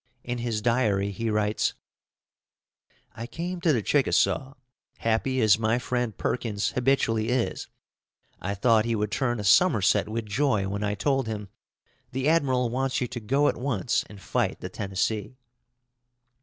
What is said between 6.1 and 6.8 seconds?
Perkins